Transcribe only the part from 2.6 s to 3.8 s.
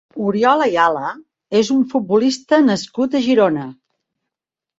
nascut a Girona.